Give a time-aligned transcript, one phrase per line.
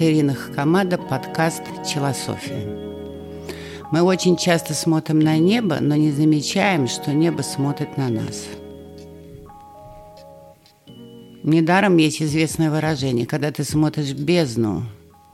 [0.00, 2.66] Это Ирина Хакамада, подкаст «Челософия».
[3.92, 8.46] Мы очень часто смотрим на небо, но не замечаем, что небо смотрит на нас.
[11.42, 14.84] Недаром есть известное выражение, когда ты смотришь бездну,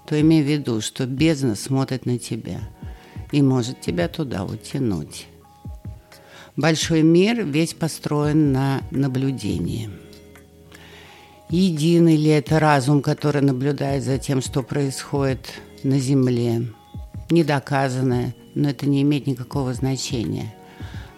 [0.05, 2.59] то имей в виду, что бездна смотрит на тебя
[3.30, 5.29] и может тебя туда утянуть.
[6.57, 9.90] Большой мир весь построен на наблюдении–
[11.49, 15.54] Единый ли это разум, который наблюдает за тем, что происходит
[15.85, 16.67] на Земле?
[17.31, 20.53] Недоказанное, но это не имеет никакого значения.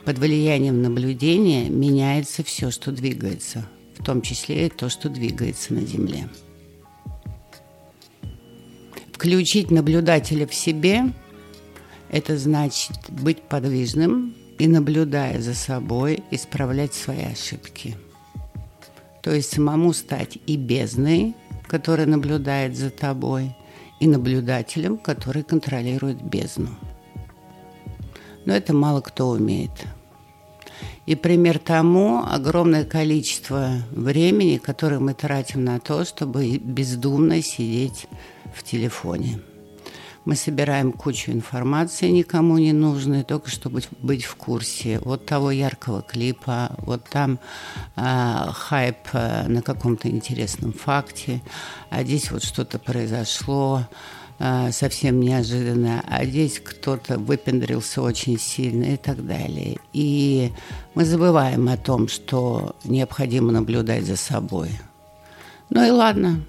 [0.05, 3.67] Под влиянием наблюдения меняется все, что двигается,
[3.99, 6.29] в том числе и то, что двигается на Земле.
[9.15, 11.05] Включить наблюдателя в себе–
[12.11, 17.97] это значит быть подвижным и, наблюдая за собой, исправлять свои ошибки–
[19.29, 21.35] то есть самому стать и бездной,
[21.67, 23.55] которая наблюдает за тобой,
[24.01, 26.71] и наблюдателем, который контролирует бездну.
[28.47, 29.85] Но это мало кто умеет.
[31.05, 38.07] И пример тому огромное количество времени, которое мы тратим на то, чтобы бездумно сидеть
[38.55, 39.41] в телефоне.
[40.25, 46.03] Мы собираем кучу информации, никому не нужной, только чтобы быть в курсе вот того яркого
[46.03, 47.39] клипа, вот там
[47.97, 51.41] э, хайп на каком-то интересном факте,
[51.91, 53.87] а здесь вот что-то произошло,
[54.39, 59.79] э, совсем неожиданно, а здесь кто-то выпендрился очень сильно и так далее.
[59.93, 60.53] И
[60.95, 64.71] мы забываем о том, что необходимо наблюдать за собой.
[65.71, 66.41] Ну и ладно,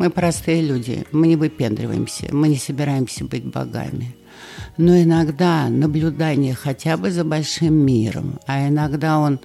[0.00, 4.16] мы простые люди, мы не выпендриваемся, мы не собираемся быть богами.
[4.78, 9.40] Но иногда наблюдание хотя бы за большим миром, а иногда он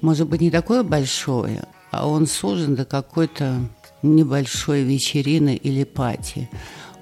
[0.00, 3.60] может быть не такое большое, а он сужен до какой-то
[4.02, 6.48] небольшой вечерины или пати.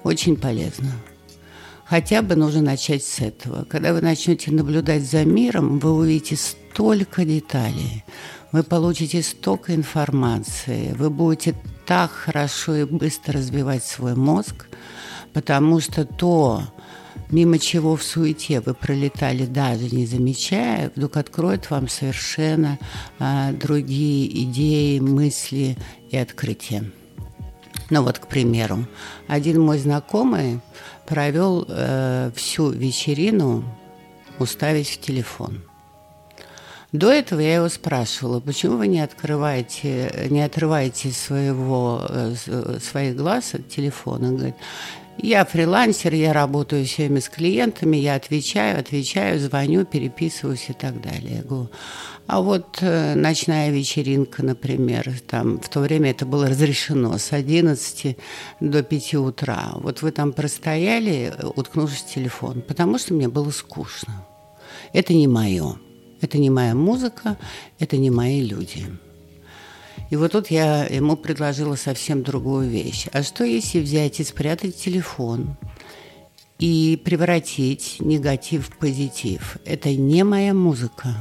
[0.03, 0.91] Очень полезно.
[1.85, 3.63] Хотя бы нужно начать с этого.
[3.63, 6.35] Когда вы начнете наблюдать за миром, вы увидите
[6.77, 8.03] столько деталей,
[8.51, 11.55] вы получите столько информации, вы будете
[11.87, 14.67] так хорошо и быстро развивать свой мозг,
[15.33, 16.61] потому что то,
[17.31, 22.77] мимо чего в суете вы пролетали, даже не замечая, вдруг откроет вам совершенно
[23.17, 25.75] а, другие идеи, мысли
[26.11, 26.83] и открытия.
[27.89, 28.85] Ну вот, к примеру,
[29.27, 30.59] один мой знакомый
[31.07, 33.63] провел э, всю вечерину
[34.37, 35.63] уставить в телефон.
[36.93, 43.55] До этого я его спрашивала, почему вы не открываете, не отрываете своего, э, своих глаз
[43.55, 44.29] от телефона?
[44.29, 44.55] Он говорит,
[45.17, 51.01] я фрилансер, я работаю все время с клиентами, я отвечаю, отвечаю, звоню, переписываюсь и так
[51.01, 51.37] далее.
[51.37, 51.69] Я говорю,
[52.27, 58.15] а вот э, ночная вечеринка, например, там в то время это было разрешено с 11
[58.59, 59.71] до 5 утра.
[59.75, 64.25] Вот вы там простояли, уткнувшись в телефон, потому что мне было скучно.
[64.93, 65.77] Это не мое.
[66.21, 67.37] Это не моя музыка,
[67.79, 68.85] это не мои люди.
[70.09, 73.07] И вот тут я ему предложила совсем другую вещь.
[73.11, 75.57] А что если взять и спрятать телефон
[76.59, 79.57] и превратить негатив в позитив?
[79.65, 81.15] Это не моя музыка.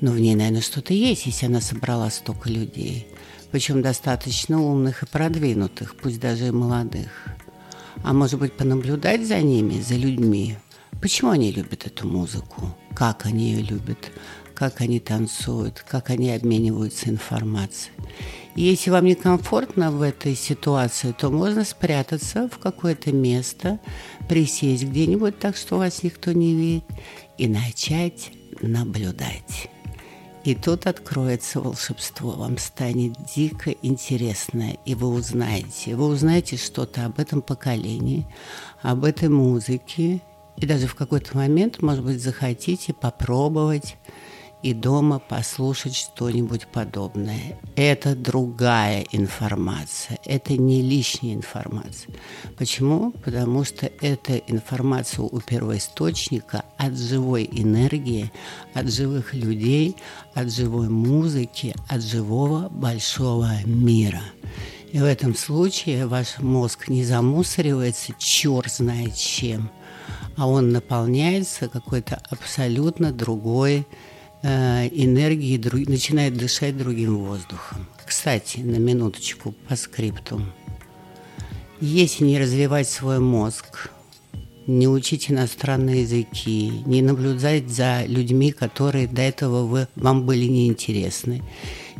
[0.00, 3.06] Но в ней, наверное, что-то есть, если она собрала столько людей.
[3.52, 7.28] Причем достаточно умных и продвинутых, пусть даже и молодых.
[8.04, 10.58] А может быть, понаблюдать за ними, за людьми,
[11.06, 12.76] Почему они любят эту музыку?
[12.92, 14.10] Как они ее любят?
[14.56, 15.84] Как они танцуют?
[15.88, 17.92] Как они обмениваются информацией?
[18.56, 23.78] И если вам некомфортно в этой ситуации, то можно спрятаться в какое-то место,
[24.28, 26.84] присесть где-нибудь так, что вас никто не видит,
[27.38, 29.70] и начать наблюдать.
[30.42, 37.20] И тут откроется волшебство, вам станет дико интересно, и вы узнаете, вы узнаете что-то об
[37.20, 38.26] этом поколении,
[38.82, 40.20] об этой музыке,
[40.58, 43.96] и даже в какой-то момент, может быть, захотите попробовать
[44.62, 47.58] и дома послушать что-нибудь подобное.
[47.76, 52.12] Это другая информация, это не лишняя информация.
[52.56, 53.12] Почему?
[53.12, 58.32] Потому что это информация у первоисточника от живой энергии,
[58.74, 59.94] от живых людей,
[60.34, 64.22] от живой музыки, от живого большого мира.
[64.92, 69.70] И в этом случае ваш мозг не замусоривается черт знает чем–
[70.36, 73.86] а он наполняется какой-то абсолютно другой
[74.42, 77.86] э, энергией, друг, начинает дышать другим воздухом.
[78.04, 80.42] Кстати, на минуточку по скрипту.
[81.80, 83.90] Если не развивать свой мозг,
[84.66, 91.42] не учить иностранные языки, не наблюдать за людьми, которые до этого вы, вам были неинтересны,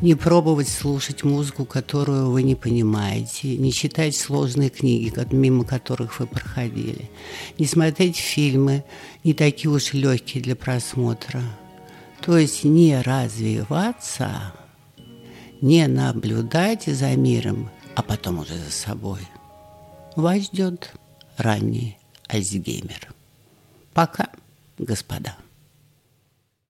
[0.00, 6.26] не пробовать слушать музыку, которую вы не понимаете, не читать сложные книги, мимо которых вы
[6.26, 7.08] проходили,
[7.58, 8.84] не смотреть фильмы,
[9.24, 11.42] не такие уж легкие для просмотра.
[12.20, 14.52] То есть не развиваться,
[15.60, 19.20] не наблюдать за миром, а потом уже за собой.
[20.16, 20.92] Вас ждет
[21.36, 21.96] ранний
[22.28, 23.12] Альцгеймер.
[23.92, 24.30] Пока,
[24.78, 25.36] господа.